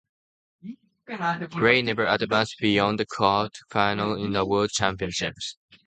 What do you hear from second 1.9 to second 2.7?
advanced